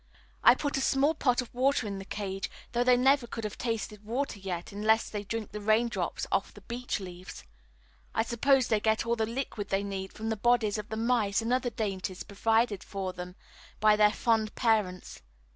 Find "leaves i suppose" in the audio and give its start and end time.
6.99-8.67